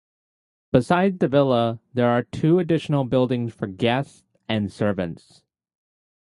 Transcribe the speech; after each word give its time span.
Besides 0.71 1.19
the 1.19 1.27
villa, 1.27 1.79
there 1.93 2.09
are 2.09 2.23
two 2.23 2.57
additional 2.57 3.03
buildings 3.03 3.53
for 3.53 3.67
guests 3.67 4.23
and 4.49 4.71
servants. 4.73 5.43